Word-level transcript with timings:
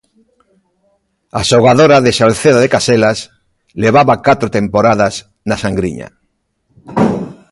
A 1.39 1.41
xogadora 1.49 1.97
de 2.05 2.11
Salceda 2.19 2.59
de 2.61 2.71
Caselas 2.75 3.19
levaba 3.83 4.21
catro 4.27 4.47
temporadas 4.57 5.13
na 5.49 5.55
Sangriña. 5.63 6.09